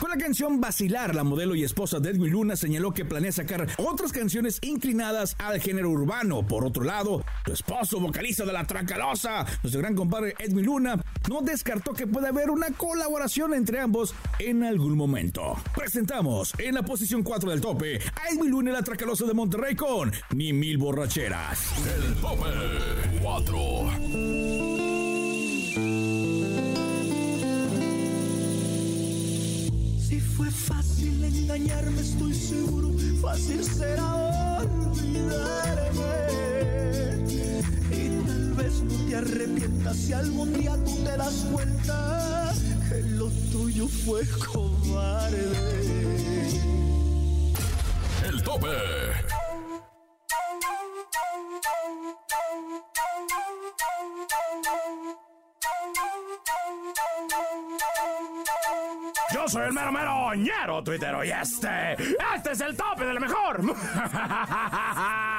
con 0.00 0.10
la 0.10 0.16
canción 0.16 0.60
Vacilar, 0.60 1.14
la 1.14 1.24
modelo 1.24 1.54
y 1.54 1.64
esposa 1.64 2.00
de 2.00 2.10
Edwin 2.10 2.32
Luna 2.32 2.56
señaló 2.56 2.92
que 2.92 3.04
planea 3.04 3.32
sacar 3.32 3.66
otras 3.78 4.12
canciones 4.12 4.58
inclinadas 4.62 5.34
al 5.38 5.60
género 5.60 5.90
urbano. 5.90 6.46
Por 6.46 6.64
otro 6.64 6.84
lado, 6.84 7.24
su 7.46 7.52
esposo, 7.52 8.00
vocalista 8.00 8.44
de 8.44 8.52
La 8.52 8.66
Tracalosa, 8.66 9.46
nuestro 9.62 9.80
gran 9.80 9.94
compadre 9.94 10.34
Edwin 10.38 10.66
Luna, 10.66 11.02
no 11.28 11.40
descartó 11.40 11.92
que 11.92 12.06
pueda 12.06 12.28
haber 12.28 12.50
una 12.50 12.68
colaboración 12.70 13.54
entre 13.54 13.80
ambos 13.80 14.14
en 14.38 14.64
algún 14.64 14.96
momento. 14.96 15.56
Presentamos 15.74 16.52
en 16.58 16.74
la 16.74 16.82
posición 16.82 17.22
4 17.22 17.50
del 17.50 17.60
tope 17.60 17.98
a 17.98 18.32
Edwin 18.32 18.50
Luna 18.50 18.70
y 18.70 18.74
La 18.74 18.82
Tracalosa 18.82 19.24
de 19.24 19.34
Monterrey 19.34 19.74
con 19.74 20.12
Ni 20.34 20.52
Mil 20.52 20.78
Borracheras. 20.78 21.72
El 21.96 22.14
tope. 22.16 22.42
4. 23.22 24.31
Fue 30.36 30.50
fácil 30.50 31.24
engañarme, 31.24 32.00
estoy 32.00 32.34
seguro, 32.34 32.90
fácil 33.20 33.64
será 33.64 34.14
olvidarme. 34.60 36.02
Y 37.90 38.26
tal 38.26 38.54
vez 38.54 38.82
no 38.82 38.94
te 39.06 39.16
arrepientas 39.16 39.96
si 39.96 40.12
algún 40.12 40.52
día 40.54 40.76
tú 40.84 40.96
te 41.04 41.16
das 41.16 41.46
cuenta 41.52 42.52
que 42.88 43.02
lo 43.02 43.28
tuyo 43.50 43.88
fue 43.88 44.26
cobarde. 44.28 45.52
El 48.28 48.42
tope. 48.42 49.31
Soy 59.52 59.66
el 59.66 59.72
mero 59.74 59.92
mero 59.92 60.34
ñero 60.34 60.82
tuitero 60.82 61.22
y 61.22 61.30
este, 61.30 61.92
este 61.92 62.52
es 62.52 62.60
el 62.62 62.74
tope 62.74 63.04
de 63.04 63.12
lo 63.12 63.20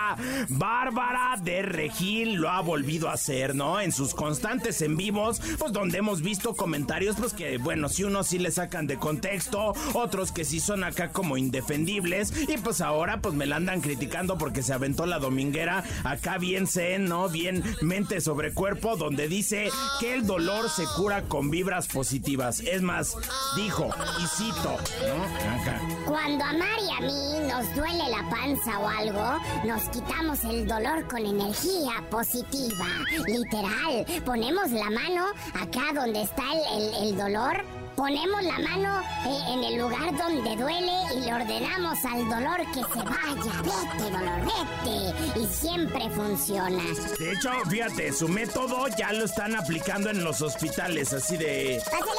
Bárbara 0.50 1.36
de 1.42 1.62
Regil 1.62 2.34
lo 2.36 2.50
ha 2.50 2.62
volvido 2.62 3.10
a 3.10 3.14
hacer, 3.14 3.56
¿no? 3.56 3.80
En 3.80 3.92
sus 3.92 4.14
constantes 4.14 4.82
en 4.82 4.98
vivos, 4.98 5.42
pues 5.58 5.72
donde 5.74 5.98
hemos 5.98 6.22
visto 6.22 6.56
comentarios, 6.56 7.16
pues 7.18 7.34
que, 7.34 7.58
bueno, 7.58 7.90
si 7.90 8.04
unos 8.04 8.28
sí 8.28 8.40
le 8.40 8.52
sacan 8.52 8.88
de 8.88 8.98
contexto, 8.98 9.74
otros 9.94 10.32
que 10.32 10.46
sí 10.46 10.60
son 10.60 10.84
acá 10.84 11.10
como 11.12 11.38
indefendibles, 11.38 12.34
y 12.48 12.58
pues 12.58 12.82
ahora 12.82 13.22
pues 13.22 13.36
me 13.36 13.46
la 13.46 13.56
andan 13.58 13.82
criticando 13.82 14.38
porque 14.38 14.64
se 14.64 14.74
aventó 14.74 15.06
la 15.06 15.20
dominguera 15.20 15.84
acá 16.04 16.38
bien 16.38 16.68
zen, 16.68 17.06
¿no? 17.06 17.30
Bien 17.30 17.64
mente 17.82 18.22
sobre 18.22 18.54
cuerpo, 18.54 18.96
donde 18.96 19.28
dice 19.28 19.70
que 20.00 20.14
el 20.14 20.26
dolor 20.26 20.70
se 20.70 20.86
cura 20.96 21.24
con 21.24 21.50
vibras 21.50 21.88
positivas. 21.88 22.60
Es 22.60 22.82
más, 22.82 23.16
dijo, 23.56 23.90
y 24.22 24.28
cito, 24.28 24.78
¿no? 25.08 26.06
Cuando 26.06 26.44
a 26.44 26.54
Mari 26.54 26.90
a 26.98 27.02
mí 27.02 27.48
nos 27.48 27.76
duele 27.76 28.10
la 28.10 28.30
panza 28.30 28.80
o 28.80 28.88
algo, 28.88 29.40
nos 29.66 29.82
quitamos 29.90 30.03
el 30.50 30.68
dolor 30.68 31.08
con 31.08 31.26
energía 31.26 32.04
positiva. 32.10 32.86
Literal, 33.28 34.06
ponemos 34.26 34.70
la 34.72 34.90
mano 34.90 35.26
acá 35.54 35.94
donde 35.94 36.24
está 36.24 36.44
el, 36.52 36.82
el- 36.84 37.08
el 37.10 37.18
dolor. 37.18 37.64
Ponemos 37.96 38.42
la 38.42 38.58
mano 38.58 39.02
eh, 39.28 39.54
en 39.54 39.64
el 39.64 39.78
lugar 39.80 40.18
donde 40.18 40.56
duele 40.56 40.92
y 41.16 41.20
le 41.22 41.32
ordenamos 41.34 42.04
al 42.04 42.28
dolor 42.28 42.58
que 42.74 42.82
se 42.82 43.04
vaya. 43.06 43.62
Vete, 43.62 44.12
dolor, 44.12 44.42
vete. 44.42 45.40
Y 45.40 45.46
siempre 45.46 46.10
funciona. 46.10 46.84
De 47.20 47.32
hecho, 47.32 47.52
fíjate, 47.70 48.12
su 48.12 48.28
método 48.28 48.88
ya 48.98 49.14
lo 49.14 49.26
están 49.26 49.56
aplicando 49.56 50.10
en 50.10 50.24
los 50.24 50.42
hospitales, 50.42 51.14
así 51.14 51.38
de... 51.38 51.82
Pásale, 51.86 52.10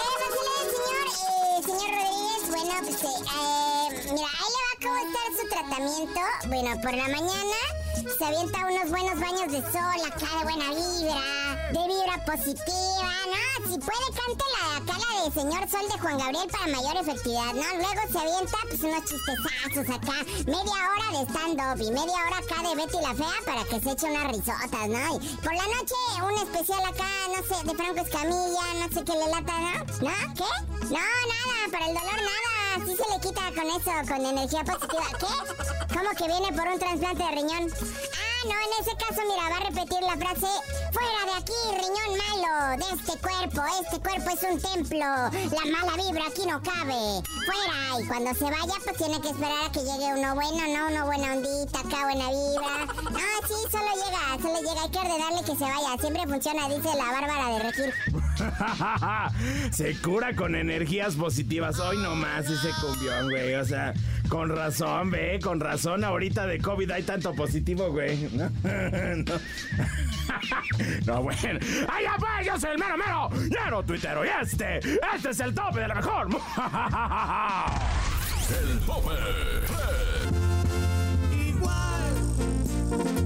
su 5.37 5.49
tratamiento. 5.49 6.21
Bueno, 6.49 6.81
por 6.81 6.95
la 6.95 7.09
mañana 7.09 7.59
se 8.19 8.25
avienta 8.25 8.59
unos 8.67 8.91
buenos 8.91 9.21
baños 9.21 9.53
de 9.53 9.61
sol, 9.73 10.01
acá 10.07 10.27
de 10.39 10.45
buena 10.45 10.69
vibra, 10.71 11.71
de 11.73 11.83
vibra 11.89 12.25
positiva, 12.25 13.13
¿no? 13.33 13.71
Si 13.71 13.79
puede, 13.79 14.07
cante 14.15 14.45
la, 14.55 14.77
acá 14.77 14.99
la 14.99 15.25
de 15.25 15.33
Señor 15.33 15.69
Sol 15.71 15.89
de 15.89 15.99
Juan 15.99 16.19
Gabriel 16.19 16.49
para 16.51 16.67
mayor 16.67 16.97
efectividad, 16.97 17.55
¿no? 17.55 17.67
Luego 17.77 18.03
se 18.13 18.19
avienta, 18.19 18.59
pues, 18.69 18.81
unos 18.83 19.05
chistezazos 19.05 19.89
acá, 19.97 20.19
media 20.47 20.79
hora 20.91 21.19
de 21.19 21.27
stand-up 21.31 21.81
y 21.81 21.91
media 21.91 22.19
hora 22.27 22.39
acá 22.39 22.69
de 22.69 22.77
Betty 22.77 22.99
la 23.03 23.15
Fea 23.15 23.39
para 23.47 23.65
que 23.65 23.81
se 23.81 23.91
eche 23.93 24.07
unas 24.07 24.33
risotas, 24.33 24.89
¿no? 24.89 25.17
Y 25.17 25.37
por 25.37 25.55
la 25.55 25.67
noche, 25.75 25.99
un 26.23 26.39
especial 26.39 26.85
acá, 26.85 27.11
no 27.29 27.41
sé, 27.49 27.65
de 27.65 27.75
Franco 27.75 28.01
Escamilla, 28.01 28.67
no 28.81 28.89
sé 28.93 29.05
qué 29.05 29.13
le 29.13 29.29
lata, 29.31 29.55
¿no? 29.59 30.11
¿No? 30.11 30.35
¿Qué? 30.35 30.51
No, 30.91 31.01
nada, 31.01 31.57
para 31.73 31.87
el 31.87 31.95
dolor 31.95 32.21
nada, 32.21 32.54
así 32.77 32.97
se 32.97 33.13
le 33.13 33.21
quita 33.21 33.43
con 33.55 33.67
eso, 33.71 33.91
con 34.09 34.27
energía 34.27 34.65
positiva. 34.65 35.05
¿Qué? 35.19 35.95
¿Cómo 35.95 36.11
que 36.11 36.27
viene 36.27 36.53
por 36.53 36.67
un 36.73 36.79
trasplante 36.79 37.23
de 37.23 37.31
riñón? 37.31 37.71
No, 38.45 38.53
en 38.53 38.73
ese 38.81 38.97
caso, 38.97 39.23
mira, 39.27 39.49
va 39.49 39.57
a 39.57 39.71
repetir 39.71 40.01
la 40.03 40.17
frase, 40.17 40.47
fuera 40.93 41.21
de 41.25 41.35
aquí, 41.39 41.61
riñón 41.73 42.13
malo, 42.19 42.77
de 42.77 42.95
este 42.95 43.19
cuerpo, 43.19 43.63
este 43.83 43.99
cuerpo 44.01 44.31
es 44.31 44.43
un 44.53 44.61
templo, 44.61 44.99
la 44.99 45.65
mala 45.73 45.97
vibra 45.97 46.25
aquí 46.29 46.43
no 46.47 46.63
cabe, 46.63 47.23
fuera, 47.47 48.01
y 48.01 48.07
cuando 48.07 48.35
se 48.35 48.45
vaya, 48.45 48.75
pues 48.85 48.97
tiene 48.99 49.21
que 49.21 49.31
esperar 49.31 49.65
a 49.67 49.73
que 49.73 49.81
llegue 49.81 50.15
uno 50.19 50.35
bueno, 50.35 50.63
¿no? 50.77 50.87
Uno 50.89 51.07
buena 51.07 51.33
ondita, 51.33 51.81
acá 51.81 52.05
buena 52.05 52.29
vibra. 52.29 52.87
No, 53.11 53.49
sí, 53.49 53.59
solo 53.71 53.91
llega, 53.97 54.43
solo 54.43 54.61
llega, 54.61 54.83
hay 54.83 54.91
que 54.91 54.99
ordenarle 54.99 55.41
que 55.41 55.57
se 55.57 55.65
vaya, 55.65 55.99
siempre 55.99 56.27
funciona, 56.27 56.69
dice 56.69 56.89
la 56.97 57.13
Bárbara 57.13 57.49
de 57.49 57.59
Regil. 57.63 57.95
Se 59.73 59.97
cura 60.01 60.35
con 60.35 60.55
energías 60.55 61.15
positivas. 61.15 61.79
Hoy 61.79 61.99
nomás 61.99 62.47
ese 62.47 62.71
cumbión, 62.81 63.31
güey. 63.31 63.55
O 63.55 63.65
sea, 63.65 63.95
con 64.29 64.49
razón, 64.49 65.11
ve, 65.11 65.39
con 65.43 65.61
razón. 65.61 66.05
Ahorita 66.05 66.47
de 66.47 66.59
COVID 66.59 66.91
hay 66.91 67.03
tanto 67.03 67.35
positivo, 67.35 67.91
güey. 67.91 68.29
No, 68.33 68.51
no. 68.63 69.35
No, 71.07 71.23
bueno. 71.23 71.61
¡Ay, 71.89 72.05
ya 72.05 72.17
pues! 72.19 72.47
Yo 72.47 72.59
soy 72.59 72.71
el 72.73 72.79
mero 72.79 72.97
mero, 72.97 73.29
mero 73.51 73.83
tuitero. 73.85 74.25
Y 74.25 74.29
este, 74.43 74.79
este 74.79 75.31
es 75.31 75.41
el 75.41 75.55
tope 75.55 75.81
de 75.81 75.89
la 75.89 75.95
mejor. 75.95 76.29
El 78.51 78.79
tope. 78.81 79.15
Igual 81.35 83.24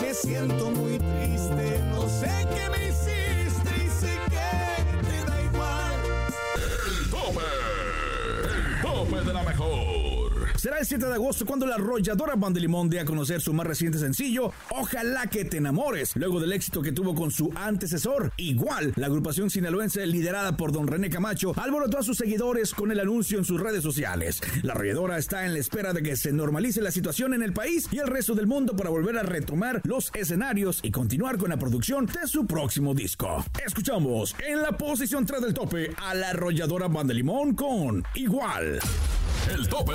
me 0.00 0.14
siento 0.14 0.70
muy 0.70 0.98
triste. 0.98 1.80
No 1.94 2.08
sé 2.08 2.46
qué 2.54 2.68
me 2.70 2.88
hiciste 2.88 3.41
Será 10.62 10.78
el 10.78 10.86
7 10.86 11.06
de 11.06 11.14
agosto 11.14 11.44
cuando 11.44 11.66
la 11.66 11.74
arrolladora 11.74 12.36
Band 12.36 12.54
de 12.54 12.60
Limón 12.60 12.88
dé 12.88 13.00
a 13.00 13.04
conocer 13.04 13.40
su 13.40 13.52
más 13.52 13.66
reciente 13.66 13.98
sencillo, 13.98 14.52
Ojalá 14.70 15.26
que 15.26 15.44
te 15.44 15.56
enamores, 15.56 16.14
luego 16.14 16.38
del 16.38 16.52
éxito 16.52 16.82
que 16.82 16.92
tuvo 16.92 17.16
con 17.16 17.32
su 17.32 17.50
antecesor. 17.56 18.32
Igual, 18.36 18.92
la 18.94 19.08
agrupación 19.08 19.50
sinaloense 19.50 20.06
liderada 20.06 20.56
por 20.56 20.70
don 20.70 20.86
René 20.86 21.10
Camacho 21.10 21.52
alborotó 21.60 21.98
a 21.98 22.04
sus 22.04 22.16
seguidores 22.16 22.74
con 22.74 22.92
el 22.92 23.00
anuncio 23.00 23.38
en 23.38 23.44
sus 23.44 23.60
redes 23.60 23.82
sociales. 23.82 24.40
La 24.62 24.74
arrolladora 24.74 25.18
está 25.18 25.46
en 25.46 25.54
la 25.54 25.58
espera 25.58 25.92
de 25.92 26.04
que 26.04 26.16
se 26.16 26.30
normalice 26.30 26.80
la 26.80 26.92
situación 26.92 27.34
en 27.34 27.42
el 27.42 27.52
país 27.52 27.88
y 27.90 27.98
el 27.98 28.06
resto 28.06 28.36
del 28.36 28.46
mundo 28.46 28.76
para 28.76 28.90
volver 28.90 29.18
a 29.18 29.24
retomar 29.24 29.80
los 29.82 30.12
escenarios 30.14 30.78
y 30.84 30.92
continuar 30.92 31.38
con 31.38 31.50
la 31.50 31.56
producción 31.56 32.06
de 32.06 32.28
su 32.28 32.46
próximo 32.46 32.94
disco. 32.94 33.44
Escuchamos 33.66 34.36
en 34.48 34.62
la 34.62 34.70
posición 34.70 35.26
3 35.26 35.42
del 35.42 35.54
tope 35.54 35.90
a 35.96 36.14
la 36.14 36.28
arrolladora 36.28 36.86
Band 36.86 37.08
de 37.08 37.14
Limón 37.14 37.56
con 37.56 38.04
Igual. 38.14 38.78
El 39.50 39.68
tope. 39.68 39.92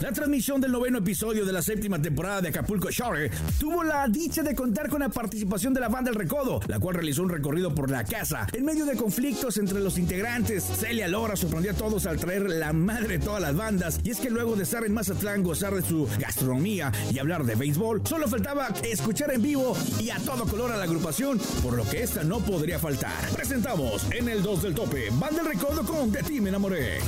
La 0.00 0.12
transmisión 0.12 0.60
del 0.60 0.72
noveno 0.72 0.98
episodio 0.98 1.44
de 1.44 1.52
la 1.52 1.62
séptima 1.62 2.00
temporada 2.00 2.40
de 2.40 2.48
Acapulco 2.48 2.90
Shore 2.90 3.30
tuvo 3.58 3.84
la 3.84 4.08
dicha 4.08 4.42
de 4.42 4.54
contar 4.54 4.88
con 4.88 5.00
la 5.00 5.08
participación 5.08 5.72
de 5.72 5.80
la 5.80 5.88
banda 5.88 6.10
El 6.10 6.16
Recodo, 6.16 6.60
la 6.66 6.78
cual 6.80 6.96
realizó 6.96 7.22
un 7.22 7.28
recorrido 7.28 7.74
por 7.74 7.90
la 7.90 8.04
casa 8.04 8.46
en 8.52 8.64
medio 8.64 8.84
de 8.86 8.96
conflictos 8.96 9.58
entre 9.58 9.80
los 9.80 9.98
integrantes. 9.98 10.64
Celia 10.64 11.06
Lora 11.06 11.36
sorprendió 11.36 11.70
a 11.72 11.74
todos 11.74 12.06
al 12.06 12.18
traer 12.18 12.48
la 12.50 12.72
madre 12.72 13.18
de 13.18 13.24
todas 13.24 13.40
las 13.40 13.54
bandas, 13.54 14.00
y 14.02 14.10
es 14.10 14.18
que 14.18 14.30
luego 14.30 14.56
de 14.56 14.64
estar 14.64 14.84
en 14.84 14.92
Mazatlán, 14.92 15.42
gozar 15.42 15.74
de 15.74 15.82
su 15.82 16.08
gastronomía 16.18 16.90
y 17.12 17.18
hablar 17.18 17.44
de 17.44 17.54
béisbol, 17.54 18.02
solo 18.06 18.26
faltaba 18.28 18.68
escuchar 18.82 19.32
en 19.32 19.42
vivo 19.42 19.76
y 20.00 20.10
a 20.10 20.18
todo 20.18 20.46
color 20.46 20.72
a 20.72 20.76
la 20.76 20.84
agrupación, 20.84 21.38
por 21.62 21.74
lo 21.74 21.84
que 21.88 22.02
esta 22.02 22.24
no 22.24 22.40
podría 22.40 22.78
faltar. 22.78 23.28
Presentamos 23.34 24.06
en 24.10 24.28
el 24.28 24.42
2 24.42 24.62
del 24.62 24.74
tope, 24.74 25.10
Banda 25.12 25.42
El 25.42 25.46
Recodo 25.46 25.84
con 25.84 26.10
De 26.10 26.22
ti 26.22 26.40
me 26.40 26.48
enamoré. 26.48 26.98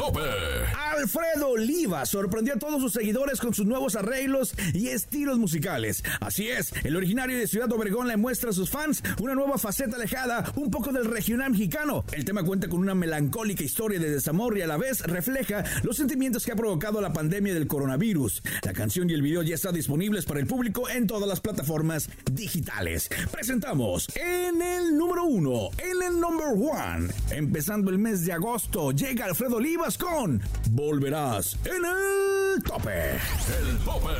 Tope. 0.00 0.89
Alfredo 1.00 1.48
Oliva 1.48 2.04
sorprendió 2.04 2.54
a 2.54 2.58
todos 2.58 2.82
sus 2.82 2.92
seguidores 2.92 3.40
con 3.40 3.54
sus 3.54 3.64
nuevos 3.64 3.96
arreglos 3.96 4.52
y 4.74 4.88
estilos 4.88 5.38
musicales. 5.38 6.04
Así 6.20 6.48
es, 6.48 6.74
el 6.84 6.94
originario 6.94 7.38
de 7.38 7.46
Ciudad 7.46 7.72
Obregón 7.72 8.06
le 8.06 8.18
muestra 8.18 8.50
a 8.50 8.52
sus 8.52 8.68
fans 8.68 9.02
una 9.18 9.34
nueva 9.34 9.56
faceta 9.56 9.96
alejada, 9.96 10.52
un 10.56 10.70
poco 10.70 10.92
del 10.92 11.06
regional 11.06 11.52
mexicano. 11.52 12.04
El 12.12 12.26
tema 12.26 12.44
cuenta 12.44 12.68
con 12.68 12.80
una 12.80 12.94
melancólica 12.94 13.64
historia 13.64 13.98
de 13.98 14.10
desamor 14.10 14.58
y 14.58 14.60
a 14.60 14.66
la 14.66 14.76
vez 14.76 15.00
refleja 15.00 15.64
los 15.84 15.96
sentimientos 15.96 16.44
que 16.44 16.52
ha 16.52 16.56
provocado 16.56 17.00
la 17.00 17.14
pandemia 17.14 17.54
del 17.54 17.66
coronavirus. 17.66 18.42
La 18.62 18.74
canción 18.74 19.08
y 19.08 19.14
el 19.14 19.22
video 19.22 19.42
ya 19.42 19.54
están 19.54 19.74
disponibles 19.74 20.26
para 20.26 20.40
el 20.40 20.46
público 20.46 20.86
en 20.90 21.06
todas 21.06 21.26
las 21.26 21.40
plataformas 21.40 22.10
digitales. 22.30 23.08
Presentamos 23.32 24.06
en 24.16 24.60
el 24.60 24.98
número 24.98 25.24
uno, 25.24 25.70
en 25.78 26.02
el 26.02 26.20
number 26.20 26.48
one, 26.48 27.08
empezando 27.30 27.90
el 27.90 27.98
mes 27.98 28.26
de 28.26 28.34
agosto, 28.34 28.92
llega 28.92 29.24
Alfredo 29.24 29.56
Olivas 29.56 29.96
con 29.96 30.42
Volverás 30.90 31.56
en 31.66 31.84
el 31.84 32.62
tope. 32.64 33.12
El 33.60 33.78
tope. 33.84 34.10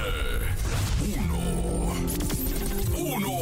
Uno. 1.19 1.41
Uno. 2.97 3.39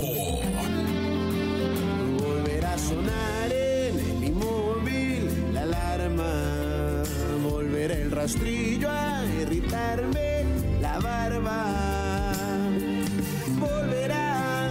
volverá 2.22 2.72
a 2.72 2.78
sonar 2.78 3.52
en 3.52 4.24
el 4.24 4.32
móvil 4.32 5.52
la 5.52 5.62
alarma 5.64 7.02
volverá 7.42 7.96
el 7.96 8.10
rastrillo 8.12 8.88
a 8.90 9.22
irritarme 9.42 10.46
la 10.80 10.98
barba 10.98 11.66
volverá 13.58 14.70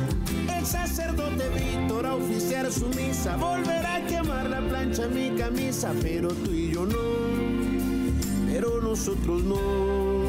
el 0.58 0.66
sacerdote 0.66 1.48
Víctor 1.50 2.08
a 2.08 2.16
oficiar 2.16 2.72
su 2.72 2.88
misa 2.90 3.36
volverá 3.36 3.98
a 3.98 4.06
quemar 4.08 4.50
la 4.50 4.68
plancha 4.68 5.08
mi 5.08 5.30
camisa 5.38 5.94
pero 6.02 6.30
tú 6.30 6.52
y 6.52 6.74
yo 6.74 6.88
no 6.88 7.17
nosotros 8.98 9.44
no 9.44 10.26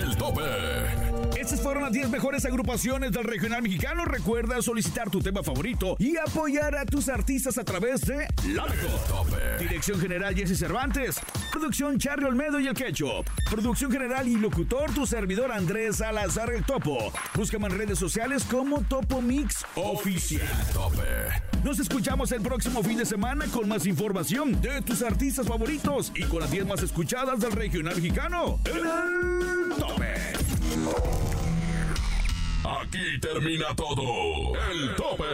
El 0.00 0.16
tope. 0.16 0.40
Estas 1.36 1.60
fueron 1.60 1.82
las 1.82 1.92
10 1.92 2.08
mejores 2.10 2.44
agrupaciones 2.44 3.10
del 3.10 3.24
regional 3.24 3.60
mexicano. 3.60 4.04
Recuerda 4.04 4.62
solicitar 4.62 5.10
tu 5.10 5.20
tema 5.20 5.42
favorito 5.42 5.96
y 5.98 6.16
apoyar 6.16 6.76
a 6.76 6.86
tus 6.86 7.08
artistas 7.08 7.58
a 7.58 7.64
través 7.64 8.02
de 8.02 8.28
La 8.54 8.66
Mejor. 8.66 9.58
Dirección 9.58 10.00
General 10.00 10.34
Jesse 10.34 10.56
Cervantes. 10.56 11.16
Producción 11.50 11.98
Charlie 11.98 12.26
Olmedo 12.26 12.60
y 12.60 12.68
el 12.68 12.74
Ketchup. 12.74 13.26
Producción 13.50 13.90
General 13.90 14.26
y 14.28 14.36
locutor 14.36 14.92
tu 14.94 15.04
servidor 15.04 15.50
Andrés 15.50 15.96
Salazar 15.96 16.52
el 16.52 16.64
Topo. 16.64 17.12
Búscame 17.34 17.66
en 17.66 17.78
redes 17.78 17.98
sociales 17.98 18.44
como 18.44 18.80
Topo 18.82 19.20
Mix 19.20 19.66
Oficial. 19.74 20.48
Nos 21.64 21.78
escuchamos 21.78 22.30
el 22.32 22.42
próximo 22.42 22.82
fin 22.82 22.98
de 22.98 23.06
semana 23.06 23.46
con 23.46 23.66
más 23.66 23.86
información 23.86 24.60
de 24.60 24.82
tus 24.82 25.00
artistas 25.00 25.46
favoritos 25.46 26.12
y 26.14 26.22
con 26.24 26.40
las 26.40 26.50
10 26.50 26.66
más 26.66 26.82
escuchadas 26.82 27.40
del 27.40 27.52
regional 27.52 27.96
mexicano. 27.96 28.58
El 28.66 28.82
tope. 29.78 30.14
Aquí 32.82 33.18
termina 33.18 33.74
todo. 33.74 34.52
El 34.70 34.94
tope. 34.94 35.24